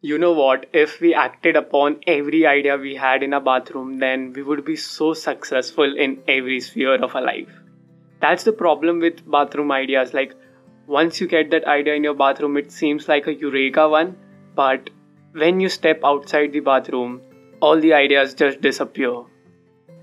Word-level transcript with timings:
You 0.00 0.16
know 0.16 0.32
what? 0.32 0.66
If 0.72 1.00
we 1.00 1.12
acted 1.12 1.56
upon 1.56 1.96
every 2.06 2.46
idea 2.46 2.76
we 2.76 2.94
had 2.94 3.24
in 3.24 3.32
a 3.32 3.40
bathroom, 3.40 3.98
then 3.98 4.32
we 4.32 4.44
would 4.44 4.64
be 4.64 4.76
so 4.76 5.12
successful 5.12 5.96
in 5.96 6.22
every 6.28 6.60
sphere 6.60 7.02
of 7.02 7.16
our 7.16 7.22
life. 7.22 7.48
That's 8.20 8.44
the 8.44 8.52
problem 8.52 9.00
with 9.00 9.28
bathroom 9.28 9.72
ideas. 9.72 10.14
Like, 10.14 10.34
once 10.86 11.20
you 11.20 11.26
get 11.26 11.50
that 11.50 11.64
idea 11.64 11.94
in 11.94 12.04
your 12.04 12.14
bathroom, 12.14 12.56
it 12.56 12.70
seems 12.70 13.08
like 13.08 13.26
a 13.26 13.34
eureka 13.34 13.88
one, 13.88 14.16
but 14.54 14.88
when 15.32 15.58
you 15.58 15.68
step 15.68 16.00
outside 16.04 16.52
the 16.52 16.60
bathroom, 16.60 17.20
all 17.58 17.80
the 17.80 17.92
ideas 17.92 18.34
just 18.34 18.60
disappear. 18.60 19.24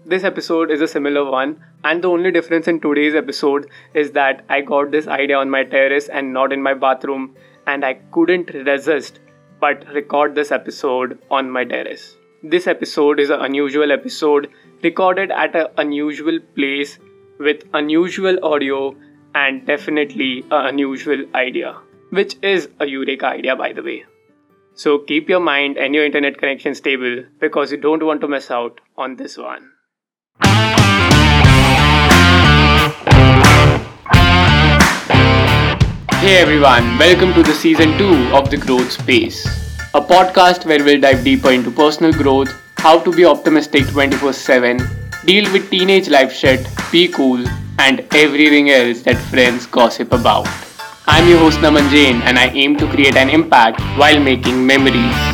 This 0.06 0.26
episode 0.26 0.72
is 0.72 0.82
a 0.82 0.90
similar 0.90 1.24
one, 1.24 1.64
and 1.86 2.04
the 2.04 2.10
only 2.10 2.32
difference 2.32 2.68
in 2.68 2.82
today's 2.82 3.16
episode 3.16 3.70
is 3.94 4.12
that 4.12 4.44
I 4.50 4.60
got 4.60 4.92
this 4.92 5.08
idea 5.08 5.38
on 5.38 5.50
my 5.50 5.64
terrace 5.64 6.10
and 6.10 6.34
not 6.34 6.52
in 6.52 6.62
my 6.62 6.74
bathroom, 6.74 7.34
and 7.66 7.86
I 7.86 7.94
couldn't 8.12 8.54
resist 8.54 9.22
but 9.60 9.86
record 9.94 10.36
this 10.36 10.52
episode 10.52 11.18
on 11.32 11.50
my 11.50 11.64
terrace. 11.64 12.18
This 12.44 12.68
episode 12.68 13.20
is 13.20 13.30
an 13.30 13.42
unusual 13.42 13.92
episode 13.92 14.50
recorded 14.84 15.32
at 15.32 15.56
an 15.56 15.68
unusual 15.78 16.40
place 16.56 17.00
with 17.40 17.64
unusual 17.74 18.38
audio 18.44 18.96
and 19.34 19.66
definitely 19.66 20.46
an 20.52 20.68
unusual 20.68 21.26
idea, 21.36 21.76
which 22.10 22.36
is 22.42 22.70
a 22.80 22.86
Eureka 22.86 23.28
idea, 23.28 23.56
by 23.56 23.74
the 23.74 23.84
way. 23.84 24.06
So 24.74 25.00
keep 25.00 25.30
your 25.30 25.40
mind 25.40 25.78
and 25.78 25.96
your 25.96 26.06
internet 26.06 26.38
connection 26.38 26.76
stable 26.76 27.24
because 27.40 27.72
you 27.72 27.78
don't 27.78 28.04
want 28.04 28.22
to 28.22 28.28
miss 28.28 28.52
out 28.52 28.82
on 28.98 29.16
this 29.16 29.38
one. 29.38 29.72
Hey 36.26 36.38
everyone, 36.38 36.98
welcome 36.98 37.36
to 37.36 37.44
the 37.44 37.54
season 37.54 38.00
2 38.00 38.34
of 38.36 38.50
The 38.50 38.58
Growth 38.58 38.92
Space, 38.92 39.46
a 39.94 40.02
podcast 40.02 40.66
where 40.66 40.84
we'll 40.84 41.00
dive 41.00 41.24
deeper 41.24 41.52
into 41.52 41.70
personal 41.70 42.12
growth, 42.12 42.50
how 42.78 42.98
to 43.02 43.12
be 43.12 43.26
optimistic 43.26 43.86
24 43.90 44.34
7, 44.34 44.80
deal 45.26 45.54
with 45.54 45.70
teenage 45.70 46.10
life 46.10 46.34
shit, 46.34 46.68
be 46.92 47.08
cool, 47.10 47.46
and 47.78 48.00
everything 48.16 48.72
else 48.72 49.04
that 49.04 49.18
friends 49.30 49.68
gossip 49.68 50.12
about. 50.14 50.48
I'm 51.06 51.30
your 51.30 51.38
host 51.38 51.60
Naman 51.60 51.92
Jain 51.92 52.24
and 52.24 52.40
I 52.40 52.48
aim 52.48 52.76
to 52.78 52.88
create 52.88 53.16
an 53.16 53.30
impact 53.30 53.80
while 54.00 54.20
making 54.20 54.66
memories. 54.66 55.25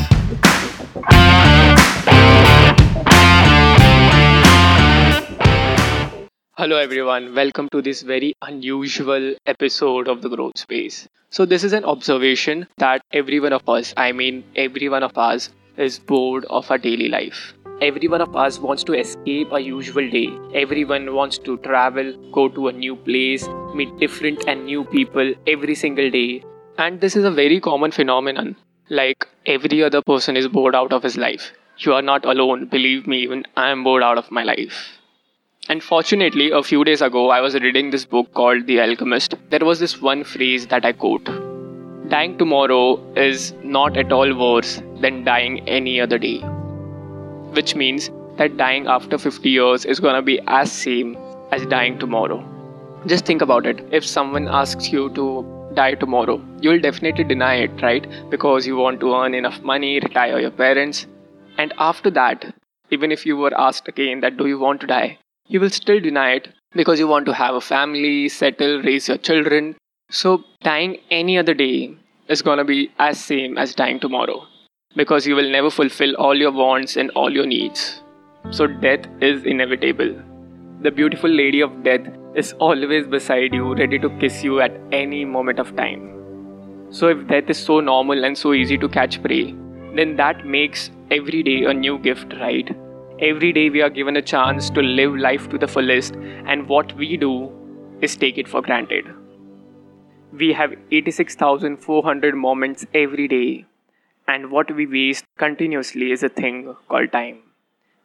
Hello, 6.62 6.78
everyone. 6.78 7.34
Welcome 7.34 7.70
to 7.70 7.81
this 7.81 8.04
very 8.04 8.36
unusual 8.44 9.34
episode 9.48 10.08
of 10.08 10.22
the 10.22 10.30
Growth 10.30 10.59
Space. 10.59 11.08
So, 11.31 11.44
this 11.44 11.64
is 11.64 11.73
an 11.73 11.84
observation 11.84 12.68
that 12.78 13.02
every 13.12 13.40
one 13.40 13.52
of 13.52 13.68
us, 13.68 13.95
I 13.98 14.12
mean, 14.12 14.44
every 14.56 14.88
one 14.88 15.02
of 15.02 15.18
us, 15.18 15.50
is 15.78 15.98
bored 15.98 16.45
of 16.52 16.70
our 16.70 16.78
daily 16.78 17.09
life. 17.09 17.56
Every 17.81 18.08
one 18.08 18.22
of 18.22 18.36
us 18.36 18.59
wants 18.59 18.84
to 18.84 18.94
escape 18.94 19.52
a 19.52 19.59
usual 19.59 20.08
day. 20.08 20.30
Everyone 20.53 21.16
wants 21.16 21.40
to 21.40 21.58
travel, 21.70 22.14
go 22.31 22.48
to 22.50 22.68
a 22.68 22.72
new 22.72 22.96
place, 22.96 23.48
meet 23.73 23.98
different 23.98 24.48
and 24.48 24.66
new 24.68 24.84
people 24.84 25.34
every 25.48 25.73
single 25.73 26.12
day. 26.12 26.44
And 26.78 27.02
this 27.02 27.16
is 27.16 27.23
a 27.23 27.31
very 27.31 27.59
common 27.59 27.90
phenomenon. 27.90 28.56
Like 28.88 29.28
every 29.48 29.81
other 29.81 30.03
person 30.03 30.38
is 30.38 30.48
bored 30.48 30.75
out 30.75 30.94
of 30.94 31.02
his 31.02 31.18
life. 31.18 31.53
You 31.80 31.94
are 31.94 32.03
not 32.03 32.23
alone, 32.23 32.68
believe 32.68 33.08
me, 33.08 33.23
even 33.23 33.48
I 33.58 33.70
am 33.70 33.84
bored 33.84 34.03
out 34.03 34.20
of 34.20 34.30
my 34.30 34.44
life. 34.44 35.00
And 35.70 35.84
fortunately, 35.84 36.50
a 36.50 36.64
few 36.64 36.84
days 36.84 37.02
ago, 37.02 37.30
I 37.30 37.40
was 37.40 37.54
reading 37.54 37.92
this 37.92 38.04
book 38.04 38.34
called 38.34 38.66
The 38.66 38.81
Alchemist. 38.81 39.36
There 39.52 39.64
was 39.64 39.80
this 39.80 40.02
one 40.02 40.23
phrase 40.23 40.66
that 40.68 40.84
I 40.84 40.92
quote 40.92 41.30
Dying 42.09 42.38
tomorrow 42.40 43.00
is 43.14 43.53
not 43.64 43.95
at 43.95 44.12
all 44.12 44.36
worse 44.36 44.81
than 45.00 45.23
dying 45.23 45.59
any 45.70 46.02
other 46.02 46.18
day. 46.18 46.40
Which 47.59 47.76
means 47.76 48.09
that 48.38 48.58
dying 48.58 48.88
after 48.88 49.20
50 49.20 49.50
years 49.50 49.86
is 49.86 50.00
gonna 50.00 50.23
be 50.23 50.40
as 50.48 50.72
same 50.72 51.16
as 51.52 51.66
dying 51.68 52.00
tomorrow. 52.00 52.44
Just 53.06 53.25
think 53.25 53.44
about 53.44 53.68
it. 53.68 53.85
If 53.91 54.03
someone 54.03 54.47
asks 54.47 54.91
you 54.91 55.09
to 55.12 55.72
die 55.75 55.94
tomorrow, 55.94 56.41
you'll 56.59 56.81
definitely 56.81 57.24
deny 57.24 57.56
it, 57.56 57.81
right? 57.84 58.08
Because 58.31 58.66
you 58.66 58.78
want 58.78 59.00
to 59.02 59.14
earn 59.14 59.35
enough 59.35 59.62
money, 59.62 60.00
retire 60.00 60.40
your 60.40 60.52
parents. 60.52 61.06
And 61.59 61.72
after 61.78 62.09
that, 62.09 62.53
even 62.90 63.12
if 63.12 63.28
you 63.28 63.38
were 63.38 63.58
asked 63.58 63.88
again 63.88 64.22
that 64.22 64.38
do 64.38 64.47
you 64.47 64.58
want 64.58 64.81
to 64.81 64.88
die, 64.88 65.19
you 65.51 65.59
will 65.59 65.69
still 65.69 66.00
deny 66.00 66.31
it 66.31 66.47
because 66.72 66.97
you 66.97 67.07
want 67.07 67.25
to 67.25 67.34
have 67.34 67.56
a 67.56 67.62
family, 67.62 68.29
settle, 68.29 68.81
raise 68.84 69.09
your 69.09 69.17
children. 69.17 69.75
So 70.09 70.45
dying 70.63 70.97
any 71.12 71.38
other 71.38 71.53
day 71.53 71.97
is 72.29 72.41
gonna 72.41 72.63
be 72.63 72.89
as 72.97 73.19
same 73.19 73.57
as 73.57 73.75
dying 73.75 74.00
tomorrow 74.00 74.47
because 74.95 75.28
you 75.28 75.35
will 75.35 75.51
never 75.51 75.69
fulfill 75.69 76.16
all 76.16 76.38
your 76.38 76.53
wants 76.53 76.95
and 76.95 77.11
all 77.11 77.34
your 77.34 77.45
needs. 77.45 78.01
So 78.51 78.66
death 78.66 79.07
is 79.19 79.44
inevitable. 79.44 80.16
The 80.84 80.91
beautiful 80.91 81.29
lady 81.29 81.59
of 81.59 81.84
death 81.84 82.07
is 82.34 82.53
always 82.53 83.06
beside 83.07 83.53
you, 83.53 83.75
ready 83.75 84.00
to 84.00 84.09
kiss 84.19 84.45
you 84.45 84.61
at 84.61 84.79
any 84.94 85.25
moment 85.25 85.59
of 85.59 85.75
time. 85.75 86.07
So 86.91 87.09
if 87.09 87.28
death 87.28 87.50
is 87.50 87.57
so 87.57 87.81
normal 87.81 88.23
and 88.23 88.38
so 88.38 88.53
easy 88.53 88.78
to 88.78 88.88
catch 88.88 89.22
prey, 89.22 89.53
then 89.97 90.16
that 90.16 90.45
makes 90.45 90.91
every 91.09 91.44
day 91.44 91.66
a 91.66 91.73
new 91.73 91.97
gift, 92.00 92.34
right? 92.40 92.73
Every 93.22 93.54
day 93.54 93.70
we 93.70 93.84
are 93.84 93.90
given 93.92 94.18
a 94.18 94.22
chance 94.24 94.72
to 94.72 94.82
live 94.82 95.16
life 95.16 95.48
to 95.50 95.59
the 95.59 95.68
fullest, 95.68 96.16
and 96.48 96.68
what 96.68 96.92
we 96.98 97.18
do 97.18 97.52
is 98.02 98.16
take 98.16 98.40
it 98.40 98.48
for 98.48 98.64
granted. 98.64 99.06
We 100.34 100.54
have 100.54 100.74
86,400 100.90 102.34
moments 102.34 102.88
every 102.96 103.28
day, 103.28 103.66
and 104.28 104.50
what 104.50 104.76
we 104.76 104.88
waste 104.88 105.26
continuously 105.38 106.12
is 106.12 106.24
a 106.24 106.30
thing 106.30 106.76
called 106.90 107.12
time. 107.12 107.44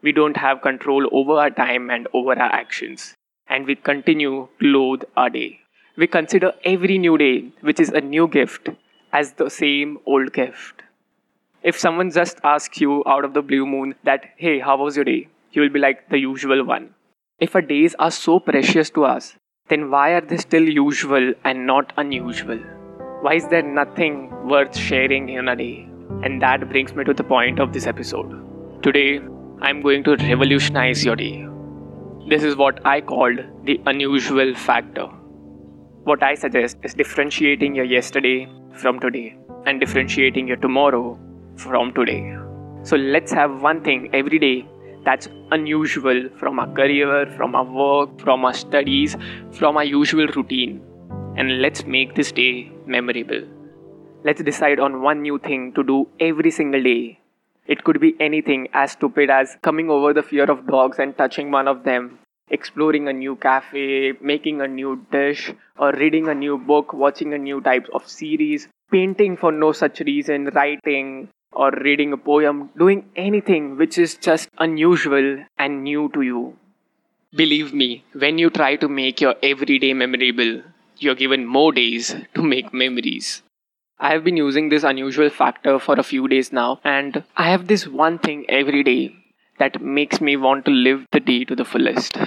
We 0.02 0.12
don't 0.12 0.36
have 0.36 0.60
control 0.60 1.08
over 1.10 1.38
our 1.38 1.48
time 1.48 1.88
and 1.88 2.06
over 2.12 2.38
our 2.38 2.52
actions, 2.52 3.14
and 3.48 3.64
we 3.64 3.74
continue 3.74 4.48
to 4.60 4.66
loathe 4.66 5.04
our 5.16 5.30
day. 5.30 5.60
We 5.96 6.08
consider 6.08 6.52
every 6.62 6.98
new 6.98 7.16
day, 7.16 7.52
which 7.62 7.80
is 7.80 7.88
a 7.88 8.02
new 8.02 8.28
gift, 8.28 8.68
as 9.14 9.32
the 9.32 9.48
same 9.48 9.96
old 10.04 10.34
gift. 10.34 10.82
If 11.62 11.78
someone 11.78 12.10
just 12.10 12.38
asks 12.44 12.80
you 12.80 13.02
out 13.06 13.24
of 13.24 13.34
the 13.34 13.42
blue 13.42 13.66
moon 13.66 13.94
that, 14.04 14.26
hey, 14.36 14.60
how 14.60 14.76
was 14.76 14.96
your 14.96 15.04
day? 15.04 15.28
You 15.52 15.62
will 15.62 15.70
be 15.70 15.80
like 15.80 16.08
the 16.10 16.18
usual 16.18 16.64
one. 16.64 16.94
If 17.40 17.54
our 17.54 17.62
days 17.62 17.94
are 17.98 18.10
so 18.10 18.38
precious 18.38 18.90
to 18.90 19.04
us, 19.04 19.36
then 19.68 19.90
why 19.90 20.10
are 20.10 20.20
they 20.20 20.36
still 20.36 20.62
usual 20.62 21.32
and 21.44 21.66
not 21.66 21.92
unusual? 21.96 22.58
Why 23.22 23.34
is 23.34 23.48
there 23.48 23.62
nothing 23.62 24.30
worth 24.46 24.76
sharing 24.76 25.28
in 25.28 25.48
a 25.48 25.56
day? 25.56 25.88
And 26.22 26.40
that 26.42 26.68
brings 26.68 26.94
me 26.94 27.04
to 27.04 27.14
the 27.14 27.24
point 27.24 27.58
of 27.58 27.72
this 27.72 27.86
episode. 27.86 28.82
Today, 28.82 29.20
I'm 29.60 29.82
going 29.82 30.04
to 30.04 30.16
revolutionize 30.16 31.04
your 31.04 31.16
day. 31.16 31.46
This 32.28 32.42
is 32.42 32.56
what 32.56 32.84
I 32.86 33.00
called 33.00 33.40
the 33.64 33.80
unusual 33.86 34.54
factor. 34.54 35.06
What 36.04 36.22
I 36.22 36.34
suggest 36.34 36.76
is 36.84 36.94
differentiating 36.94 37.74
your 37.74 37.84
yesterday 37.84 38.48
from 38.74 39.00
today 39.00 39.36
and 39.64 39.80
differentiating 39.80 40.46
your 40.46 40.58
tomorrow 40.58 41.18
from 41.56 41.92
today. 41.92 42.36
So 42.82 42.96
let's 42.96 43.32
have 43.32 43.62
one 43.62 43.82
thing 43.82 44.10
every 44.12 44.38
day 44.38 44.68
that's 45.04 45.28
unusual 45.50 46.28
from 46.38 46.58
our 46.58 46.72
career, 46.72 47.26
from 47.36 47.54
our 47.54 47.64
work, 47.64 48.20
from 48.20 48.44
our 48.44 48.54
studies, 48.54 49.16
from 49.52 49.76
our 49.76 49.84
usual 49.84 50.26
routine. 50.28 50.82
And 51.36 51.60
let's 51.60 51.84
make 51.84 52.14
this 52.14 52.32
day 52.32 52.72
memorable. 52.86 53.42
Let's 54.24 54.42
decide 54.42 54.80
on 54.80 55.02
one 55.02 55.22
new 55.22 55.38
thing 55.38 55.72
to 55.74 55.84
do 55.84 56.08
every 56.18 56.50
single 56.50 56.82
day. 56.82 57.20
It 57.66 57.84
could 57.84 58.00
be 58.00 58.14
anything 58.20 58.68
as 58.72 58.92
stupid 58.92 59.30
as 59.30 59.56
coming 59.62 59.90
over 59.90 60.12
the 60.12 60.22
fear 60.22 60.50
of 60.50 60.66
dogs 60.66 60.98
and 60.98 61.16
touching 61.16 61.50
one 61.50 61.68
of 61.68 61.84
them, 61.84 62.18
exploring 62.50 63.08
a 63.08 63.12
new 63.12 63.36
cafe, 63.36 64.12
making 64.20 64.60
a 64.60 64.68
new 64.68 65.04
dish, 65.12 65.52
or 65.78 65.92
reading 65.92 66.28
a 66.28 66.34
new 66.34 66.58
book, 66.58 66.92
watching 66.92 67.34
a 67.34 67.38
new 67.38 67.60
type 67.60 67.86
of 67.92 68.08
series, 68.08 68.68
painting 68.90 69.36
for 69.36 69.52
no 69.52 69.72
such 69.72 70.00
reason, 70.00 70.46
writing, 70.54 71.28
or 71.56 71.70
reading 71.86 72.12
a 72.12 72.18
poem, 72.18 72.70
doing 72.78 73.04
anything 73.16 73.76
which 73.78 73.96
is 73.96 74.14
just 74.16 74.48
unusual 74.58 75.28
and 75.58 75.82
new 75.82 76.10
to 76.14 76.20
you. 76.20 76.56
Believe 77.34 77.72
me, 77.72 78.04
when 78.12 78.38
you 78.38 78.50
try 78.50 78.76
to 78.76 78.88
make 78.88 79.20
your 79.20 79.34
everyday 79.42 79.92
memorable, 79.94 80.62
you're 80.98 81.14
given 81.14 81.46
more 81.46 81.72
days 81.72 82.14
to 82.34 82.42
make 82.42 82.72
memories. 82.72 83.42
I 83.98 84.10
have 84.12 84.24
been 84.24 84.36
using 84.36 84.68
this 84.68 84.84
unusual 84.84 85.30
factor 85.30 85.78
for 85.78 85.98
a 85.98 86.02
few 86.02 86.28
days 86.28 86.52
now, 86.52 86.80
and 86.84 87.24
I 87.36 87.48
have 87.50 87.66
this 87.66 87.86
one 87.88 88.18
thing 88.18 88.44
every 88.48 88.82
day 88.82 89.14
that 89.58 89.80
makes 89.80 90.20
me 90.20 90.36
want 90.36 90.66
to 90.66 90.70
live 90.70 91.06
the 91.12 91.20
day 91.20 91.44
to 91.44 91.56
the 91.56 91.64
fullest. 91.64 92.18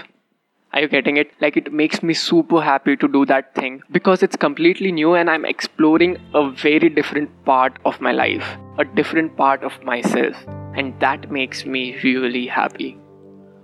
Are 0.71 0.81
you 0.81 0.87
getting 0.87 1.17
it? 1.17 1.31
Like 1.41 1.57
it 1.57 1.73
makes 1.73 2.03
me 2.03 2.13
super 2.13 2.61
happy 2.61 2.95
to 2.95 3.07
do 3.07 3.25
that 3.25 3.55
thing 3.55 3.81
because 3.91 4.21
it's 4.21 4.35
completely 4.35 4.91
new 4.91 5.15
and 5.15 5.27
I'm 5.27 5.43
exploring 5.43 6.17
a 6.35 6.51
very 6.51 6.89
different 6.89 7.31
part 7.43 7.79
of 7.85 7.99
my 7.99 8.11
life, 8.11 8.45
a 8.77 8.85
different 8.85 9.35
part 9.35 9.63
of 9.63 9.81
myself, 9.83 10.35
and 10.75 10.93
that 10.99 11.31
makes 11.31 11.65
me 11.65 11.97
really 12.03 12.45
happy. 12.45 12.99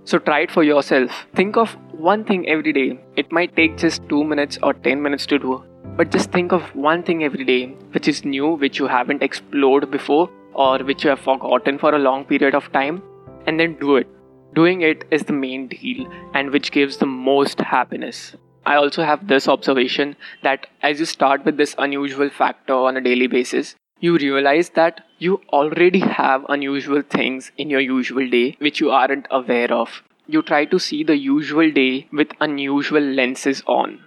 So 0.02 0.18
try 0.18 0.40
it 0.40 0.50
for 0.50 0.64
yourself. 0.64 1.26
Think 1.36 1.56
of 1.56 1.76
one 1.92 2.24
thing 2.24 2.48
every 2.48 2.72
day. 2.72 2.98
It 3.14 3.30
might 3.30 3.54
take 3.54 3.76
just 3.76 4.08
2 4.08 4.24
minutes 4.24 4.58
or 4.64 4.74
10 4.74 5.00
minutes 5.00 5.26
to 5.26 5.38
do, 5.38 5.62
but 5.96 6.10
just 6.10 6.32
think 6.32 6.50
of 6.50 6.74
one 6.74 7.04
thing 7.04 7.22
every 7.22 7.44
day 7.44 7.66
which 7.92 8.08
is 8.08 8.24
new, 8.24 8.48
which 8.54 8.80
you 8.80 8.88
haven't 8.88 9.22
explored 9.22 9.92
before, 9.92 10.28
or 10.54 10.78
which 10.80 11.04
you 11.04 11.10
have 11.10 11.20
forgotten 11.20 11.78
for 11.78 11.94
a 11.94 12.00
long 12.00 12.24
period 12.24 12.56
of 12.56 12.72
time, 12.72 13.00
and 13.46 13.60
then 13.60 13.74
do 13.78 13.94
it. 13.94 14.08
Doing 14.54 14.80
it 14.82 15.04
is 15.10 15.24
the 15.24 15.32
main 15.32 15.68
deal 15.68 16.10
and 16.34 16.50
which 16.50 16.72
gives 16.72 16.96
the 16.96 17.06
most 17.06 17.60
happiness. 17.60 18.36
I 18.64 18.76
also 18.76 19.04
have 19.04 19.28
this 19.28 19.46
observation 19.46 20.16
that 20.42 20.66
as 20.82 20.98
you 20.98 21.06
start 21.06 21.44
with 21.44 21.56
this 21.56 21.74
unusual 21.78 22.30
factor 22.30 22.74
on 22.74 22.96
a 22.96 23.00
daily 23.00 23.28
basis, 23.28 23.76
you 24.00 24.16
realize 24.18 24.70
that 24.70 25.02
you 25.18 25.40
already 25.52 26.00
have 26.00 26.44
unusual 26.48 27.02
things 27.02 27.52
in 27.56 27.70
your 27.70 27.80
usual 27.80 28.28
day 28.28 28.56
which 28.58 28.80
you 28.80 28.90
aren't 28.90 29.26
aware 29.30 29.72
of. 29.72 30.02
You 30.26 30.42
try 30.42 30.64
to 30.66 30.78
see 30.78 31.04
the 31.04 31.16
usual 31.16 31.70
day 31.70 32.08
with 32.12 32.32
unusual 32.40 33.00
lenses 33.00 33.62
on, 33.66 34.00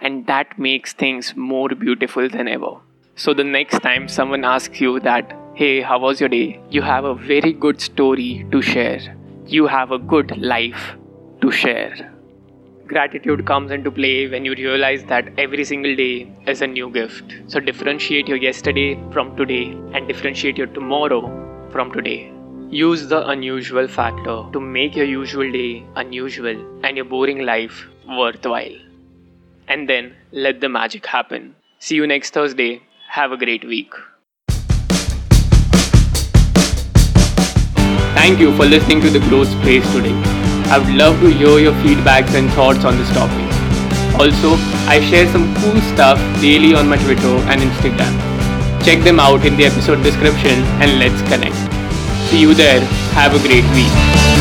and 0.00 0.26
that 0.26 0.58
makes 0.58 0.92
things 0.92 1.34
more 1.36 1.70
beautiful 1.70 2.28
than 2.28 2.46
ever. 2.46 2.76
So, 3.16 3.34
the 3.34 3.44
next 3.44 3.80
time 3.80 4.06
someone 4.06 4.44
asks 4.44 4.80
you 4.80 5.00
that, 5.00 5.34
hey, 5.54 5.80
how 5.80 5.98
was 5.98 6.20
your 6.20 6.28
day? 6.28 6.60
You 6.70 6.82
have 6.82 7.04
a 7.04 7.14
very 7.14 7.52
good 7.52 7.80
story 7.80 8.46
to 8.52 8.62
share. 8.62 9.17
You 9.50 9.66
have 9.66 9.92
a 9.92 9.98
good 9.98 10.36
life 10.36 10.94
to 11.40 11.50
share. 11.50 12.12
Gratitude 12.86 13.46
comes 13.46 13.70
into 13.70 13.90
play 13.90 14.28
when 14.28 14.44
you 14.44 14.52
realize 14.52 15.04
that 15.04 15.32
every 15.38 15.64
single 15.64 15.96
day 15.96 16.30
is 16.46 16.60
a 16.60 16.66
new 16.66 16.90
gift. 16.90 17.32
So 17.46 17.58
differentiate 17.58 18.28
your 18.28 18.36
yesterday 18.36 19.02
from 19.10 19.34
today 19.38 19.68
and 19.94 20.06
differentiate 20.06 20.58
your 20.58 20.66
tomorrow 20.66 21.22
from 21.72 21.90
today. 21.92 22.30
Use 22.68 23.08
the 23.08 23.26
unusual 23.26 23.88
factor 23.88 24.44
to 24.52 24.60
make 24.60 24.94
your 24.94 25.06
usual 25.06 25.50
day 25.50 25.82
unusual 25.96 26.84
and 26.84 26.98
your 26.98 27.06
boring 27.06 27.46
life 27.46 27.86
worthwhile. 28.06 28.76
And 29.66 29.88
then 29.88 30.14
let 30.30 30.60
the 30.60 30.68
magic 30.68 31.06
happen. 31.06 31.54
See 31.78 31.94
you 31.94 32.06
next 32.06 32.34
Thursday. 32.34 32.82
Have 33.08 33.32
a 33.32 33.38
great 33.38 33.66
week. 33.66 33.94
Thank 38.18 38.40
you 38.40 38.54
for 38.56 38.66
listening 38.66 39.00
to 39.02 39.10
the 39.10 39.20
Growth 39.20 39.46
Space 39.48 39.86
today. 39.92 40.12
I 40.74 40.78
would 40.78 40.92
love 40.92 41.20
to 41.20 41.28
hear 41.28 41.60
your 41.60 41.72
feedbacks 41.84 42.34
and 42.34 42.50
thoughts 42.50 42.84
on 42.84 42.98
this 42.98 43.08
topic. 43.10 43.46
Also, 44.18 44.56
I 44.90 44.98
share 45.08 45.28
some 45.28 45.54
cool 45.58 45.80
stuff 45.92 46.18
daily 46.40 46.74
on 46.74 46.88
my 46.88 46.96
Twitter 46.96 47.36
and 47.46 47.60
Instagram. 47.60 48.12
Check 48.84 49.04
them 49.04 49.20
out 49.20 49.46
in 49.46 49.56
the 49.56 49.66
episode 49.66 50.02
description 50.02 50.64
and 50.82 50.98
let's 50.98 51.22
connect. 51.30 51.56
See 52.28 52.40
you 52.40 52.54
there. 52.54 52.80
Have 53.14 53.36
a 53.36 53.38
great 53.46 53.64
week. 53.70 54.37